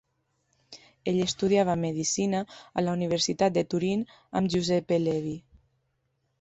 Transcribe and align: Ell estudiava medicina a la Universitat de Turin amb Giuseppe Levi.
Ell 1.11 1.19
estudiava 1.25 1.75
medicina 1.83 2.41
a 2.79 2.85
la 2.87 2.97
Universitat 3.01 3.57
de 3.61 3.67
Turin 3.75 4.05
amb 4.41 4.55
Giuseppe 4.57 5.03
Levi. 5.07 5.39